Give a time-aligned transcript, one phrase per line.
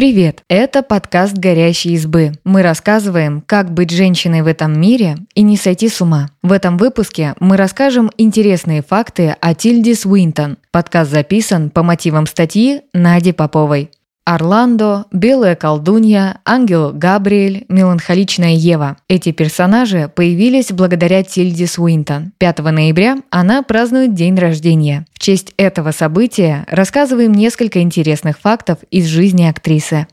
[0.00, 0.44] Привет!
[0.48, 2.32] Это подкаст «Горящие избы».
[2.42, 6.30] Мы рассказываем, как быть женщиной в этом мире и не сойти с ума.
[6.42, 10.56] В этом выпуске мы расскажем интересные факты о Тильде Свинтон.
[10.72, 13.90] Подкаст записан по мотивам статьи Нади Поповой.
[14.24, 18.96] Орландо, Белая колдунья, Ангел Габриэль, Меланхоличная Ева.
[19.06, 22.32] Эти персонажи появились благодаря Тильде Суинтон.
[22.38, 25.04] 5 ноября она празднует день рождения.
[25.20, 30.06] В честь этого события рассказываем несколько интересных фактов из жизни актрисы.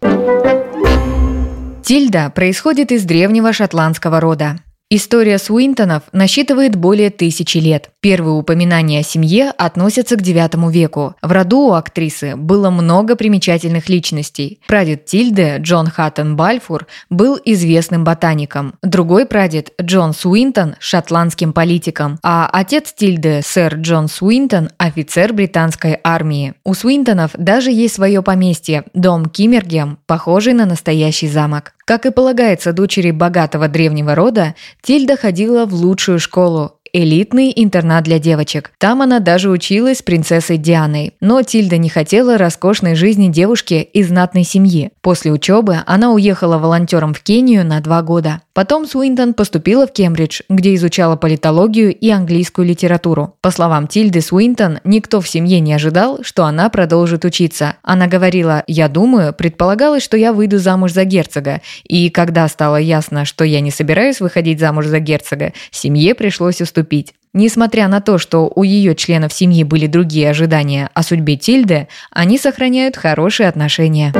[1.81, 4.57] Тильда происходит из древнего шотландского рода.
[4.89, 7.89] История Суинтонов насчитывает более тысячи лет.
[7.99, 11.13] Первые упоминания о семье относятся к IX веку.
[11.21, 14.61] В роду у актрисы было много примечательных личностей.
[14.65, 18.75] Прадед Тильды, Джон Хаттон Бальфур, был известным ботаником.
[18.81, 22.17] Другой прадед, Джон Суинтон, шотландским политиком.
[22.23, 26.53] А отец Тильды, сэр Джон Суинтон, офицер британской армии.
[26.63, 31.73] У Суинтонов даже есть свое поместье– дом Киммергем, похожий на настоящий замок.
[31.87, 38.17] Как и полагается дочери богатого древнего рода, Тильда ходила в лучшую школу, элитный интернат для
[38.17, 38.71] девочек.
[38.79, 41.13] Там она даже училась с принцессой Дианой.
[41.21, 44.89] Но Тильда не хотела роскошной жизни девушки из знатной семьи.
[45.01, 48.41] После учебы она уехала волонтером в Кению на два года.
[48.53, 53.35] Потом Суинтон поступила в Кембридж, где изучала политологию и английскую литературу.
[53.41, 57.75] По словам Тильды Суинтон, никто в семье не ожидал, что она продолжит учиться.
[57.83, 63.25] Она говорила «Я думаю, предполагалось, что я выйду замуж за герцога, и когда стало ясно,
[63.25, 66.86] что я не собираюсь выходить замуж за герцога, семье пришлось уступить».
[67.33, 72.39] Несмотря на то, что у ее членов семьи были другие ожидания о судьбе Тильды, они
[72.39, 74.11] сохраняют хорошие отношения.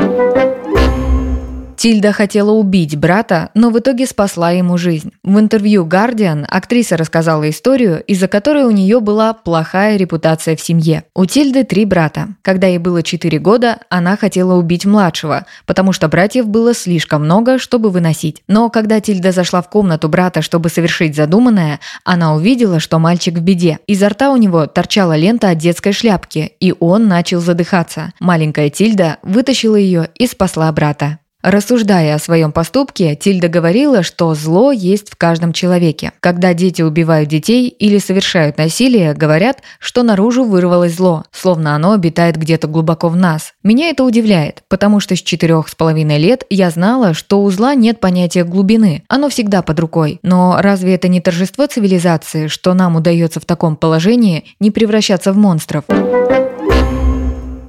[1.78, 5.12] Тильда хотела убить брата, но в итоге спасла ему жизнь.
[5.24, 11.04] В интервью Guardian актриса рассказала историю, из-за которой у нее была плохая репутация в семье.
[11.14, 12.30] У Тильды три брата.
[12.42, 17.60] Когда ей было 4 года, она хотела убить младшего, потому что братьев было слишком много,
[17.60, 18.42] чтобы выносить.
[18.48, 23.42] Но когда Тильда зашла в комнату брата, чтобы совершить задуманное, она увидела, что мальчик в
[23.42, 23.78] беде.
[23.86, 28.14] Изо рта у него торчала лента от детской шляпки, и он начал задыхаться.
[28.20, 31.20] Маленькая Тильда вытащила ее и спасла брата.
[31.48, 36.12] Рассуждая о своем поступке, Тильда говорила, что зло есть в каждом человеке.
[36.20, 42.36] Когда дети убивают детей или совершают насилие, говорят, что наружу вырвалось зло, словно оно обитает
[42.36, 43.54] где-то глубоко в нас.
[43.64, 47.76] Меня это удивляет, потому что с четырех с половиной лет я знала, что у зла
[47.76, 50.20] нет понятия глубины, оно всегда под рукой.
[50.24, 55.38] Но разве это не торжество цивилизации, что нам удается в таком положении не превращаться в
[55.38, 55.86] монстров?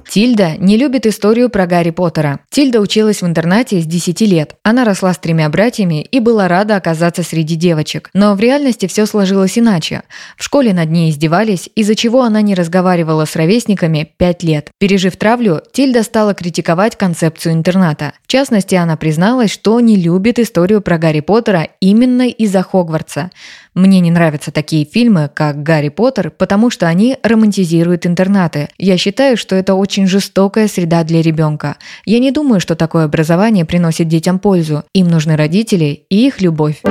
[0.09, 2.39] Тильда не любит историю про Гарри Поттера.
[2.49, 4.55] Тильда училась в интернате с 10 лет.
[4.63, 8.09] Она росла с тремя братьями и была рада оказаться среди девочек.
[8.15, 10.01] Но в реальности все сложилось иначе.
[10.35, 14.71] В школе над ней издевались, из-за чего она не разговаривала с ровесниками 5 лет.
[14.79, 18.13] Пережив травлю, Тильда стала критиковать концепцию интерната.
[18.23, 23.29] В частности, она призналась, что не любит историю про Гарри Поттера именно из-за Хогвартса.
[23.73, 28.69] Мне не нравятся такие фильмы, как «Гарри Поттер», потому что они романтизируют интернаты.
[28.77, 31.77] Я считаю, что это очень жестокая среда для ребенка.
[32.05, 34.83] Я не думаю, что такое образование приносит детям пользу.
[34.93, 36.81] Им нужны родители и их любовь.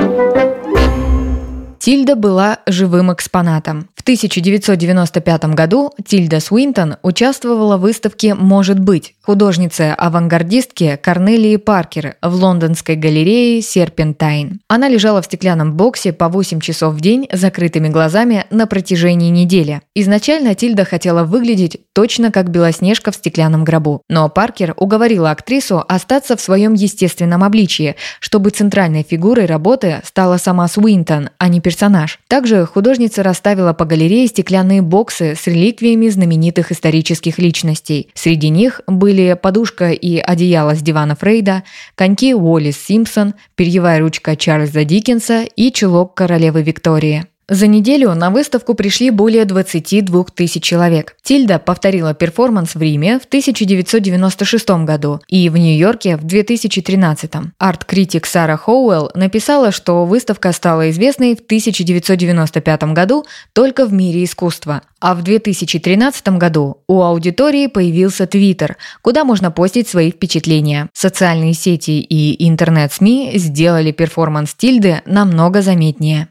[1.89, 3.89] Тильда была живым экспонатом.
[3.95, 12.95] В 1995 году Тильда Суинтон участвовала в выставке «Может быть» художницы-авангардистки Корнелии Паркер в лондонской
[12.95, 14.61] галерее «Серпентайн».
[14.67, 19.81] Она лежала в стеклянном боксе по 8 часов в день закрытыми глазами на протяжении недели.
[19.95, 24.03] Изначально Тильда хотела выглядеть точно как Белоснежка в стеклянном гробу.
[24.09, 30.67] Но Паркер уговорила актрису остаться в своем естественном обличии, чтобы центральной фигурой работы стала сама
[30.67, 31.78] Суинтон, а не персонаж.
[32.27, 38.09] Также художница расставила по галерее стеклянные боксы с реликвиями знаменитых исторических личностей.
[38.13, 41.63] Среди них были подушка и одеяло с дивана Фрейда,
[41.95, 47.25] коньки Уоллис Симпсон, перьевая ручка Чарльза Диккенса и чулок королевы Виктории.
[47.49, 51.15] За неделю на выставку пришли более 22 тысяч человек.
[51.23, 57.31] Тильда повторила перформанс в Риме в 1996 году и в Нью-Йорке в 2013.
[57.57, 64.83] Арт-критик Сара Хоуэлл написала, что выставка стала известной в 1995 году только в мире искусства.
[64.99, 70.89] А в 2013 году у аудитории появился Твиттер, куда можно постить свои впечатления.
[70.93, 76.27] Социальные сети и интернет-СМИ сделали перформанс Тильды намного заметнее.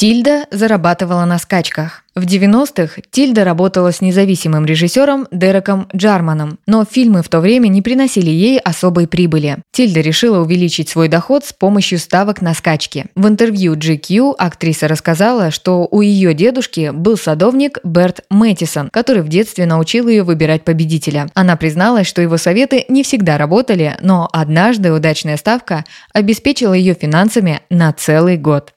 [0.00, 2.04] Тильда зарабатывала на скачках.
[2.14, 7.82] В 90-х Тильда работала с независимым режиссером Дереком Джарманом, но фильмы в то время не
[7.82, 9.58] приносили ей особой прибыли.
[9.72, 13.08] Тильда решила увеличить свой доход с помощью ставок на скачки.
[13.14, 19.28] В интервью GQ актриса рассказала, что у ее дедушки был садовник Берт Мэттисон, который в
[19.28, 21.28] детстве научил ее выбирать победителя.
[21.34, 27.60] Она призналась, что его советы не всегда работали, но однажды удачная ставка обеспечила ее финансами
[27.68, 28.72] на целый год.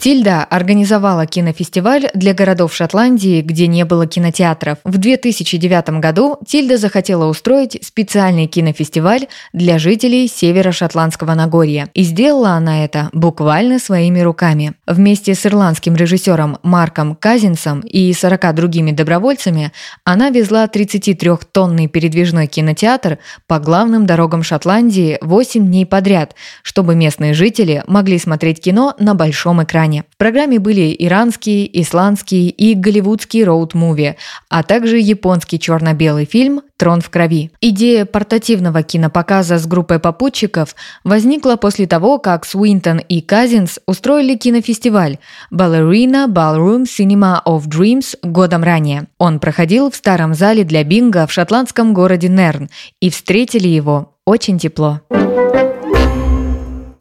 [0.00, 4.78] Тильда организовала кинофестиваль для городов Шотландии, где не было кинотеатров.
[4.82, 11.90] В 2009 году Тильда захотела устроить специальный кинофестиваль для жителей северо-шотландского Нагорья.
[11.92, 14.72] И сделала она это буквально своими руками.
[14.86, 19.70] Вместе с ирландским режиссером Марком Казинсом и 40 другими добровольцами
[20.04, 27.84] она везла 33-тонный передвижной кинотеатр по главным дорогам Шотландии 8 дней подряд, чтобы местные жители
[27.86, 30.04] могли смотреть кино на большом экране экране.
[30.10, 34.16] В программе были иранские, исландские и голливудские роуд-муви,
[34.48, 37.50] а также японский черно-белый фильм «Трон в крови».
[37.60, 45.18] Идея портативного кинопоказа с группой попутчиков возникла после того, как Свинтон и Казинс устроили кинофестиваль
[45.52, 49.08] Ballerina Ballroom Cinema of Dreams годом ранее.
[49.18, 52.68] Он проходил в старом зале для бинго в шотландском городе Нерн,
[53.00, 55.00] и встретили его очень тепло.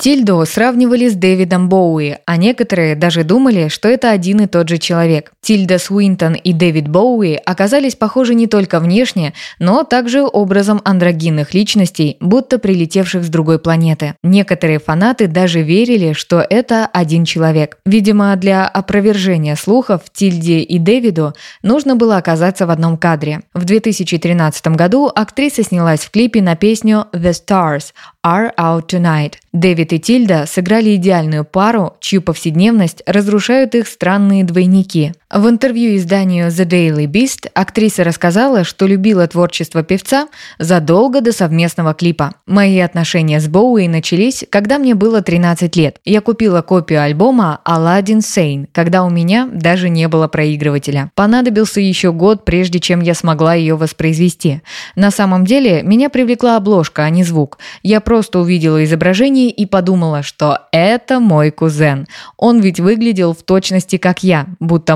[0.01, 4.77] Тильду сравнивали с Дэвидом Боуи, а некоторые даже думали, что это один и тот же
[4.77, 5.33] человек.
[5.41, 12.15] Тильда Свинтон и Дэвид Боуи оказались похожи не только внешне, но также образом андрогинных личностей,
[12.21, 14.15] будто прилетевших с другой планеты.
[14.23, 17.79] Некоторые фанаты даже верили, что это один человек.
[17.85, 23.41] Видимо, для опровержения слухов Тильде и Дэвиду нужно было оказаться в одном кадре.
[23.53, 27.91] В 2013 году актриса снялась в клипе на песню «The Stars»
[28.25, 29.35] «Are Out Tonight».
[29.53, 35.13] Дэвид и Тильда сыграли идеальную пару, чью повседневность разрушают их странные двойники.
[35.31, 40.27] В интервью изданию The Daily Beast актриса рассказала, что любила творчество певца
[40.57, 42.33] задолго до совместного клипа.
[42.47, 45.99] «Мои отношения с Боуи начались, когда мне было 13 лет.
[46.03, 51.11] Я купила копию альбома Aladdin Sane, когда у меня даже не было проигрывателя.
[51.13, 54.63] Понадобился еще год, прежде чем я смогла ее воспроизвести.
[54.95, 57.59] На самом деле, меня привлекла обложка, а не звук.
[57.83, 62.07] Я просто увидела изображение и подумала, что это мой кузен.
[62.35, 64.95] Он ведь выглядел в точности как я, будто